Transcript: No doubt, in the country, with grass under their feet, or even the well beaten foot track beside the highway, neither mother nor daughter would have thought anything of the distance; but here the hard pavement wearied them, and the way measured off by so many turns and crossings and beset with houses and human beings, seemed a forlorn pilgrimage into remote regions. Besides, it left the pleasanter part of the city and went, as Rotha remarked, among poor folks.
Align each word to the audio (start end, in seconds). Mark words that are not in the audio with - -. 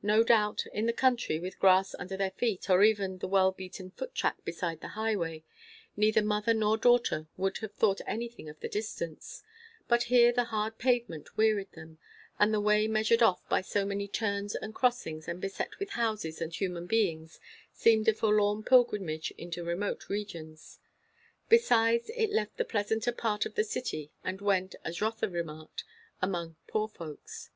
No 0.00 0.24
doubt, 0.24 0.64
in 0.72 0.86
the 0.86 0.92
country, 0.94 1.38
with 1.38 1.58
grass 1.58 1.94
under 1.98 2.16
their 2.16 2.30
feet, 2.30 2.70
or 2.70 2.82
even 2.82 3.18
the 3.18 3.28
well 3.28 3.52
beaten 3.52 3.90
foot 3.90 4.14
track 4.14 4.42
beside 4.42 4.80
the 4.80 4.88
highway, 4.96 5.44
neither 5.98 6.22
mother 6.22 6.54
nor 6.54 6.78
daughter 6.78 7.26
would 7.36 7.58
have 7.58 7.74
thought 7.74 8.00
anything 8.06 8.48
of 8.48 8.58
the 8.60 8.70
distance; 8.70 9.42
but 9.86 10.04
here 10.04 10.32
the 10.32 10.44
hard 10.44 10.78
pavement 10.78 11.36
wearied 11.36 11.70
them, 11.72 11.98
and 12.38 12.54
the 12.54 12.60
way 12.62 12.88
measured 12.88 13.22
off 13.22 13.46
by 13.50 13.60
so 13.60 13.84
many 13.84 14.08
turns 14.08 14.54
and 14.54 14.74
crossings 14.74 15.28
and 15.28 15.42
beset 15.42 15.78
with 15.78 15.90
houses 15.90 16.40
and 16.40 16.54
human 16.54 16.86
beings, 16.86 17.38
seemed 17.74 18.08
a 18.08 18.14
forlorn 18.14 18.62
pilgrimage 18.62 19.30
into 19.36 19.62
remote 19.62 20.08
regions. 20.08 20.78
Besides, 21.50 22.10
it 22.16 22.30
left 22.30 22.56
the 22.56 22.64
pleasanter 22.64 23.12
part 23.12 23.44
of 23.44 23.56
the 23.56 23.62
city 23.62 24.10
and 24.24 24.40
went, 24.40 24.74
as 24.86 25.02
Rotha 25.02 25.28
remarked, 25.28 25.84
among 26.22 26.56
poor 26.66 26.88
folks. 26.88 27.50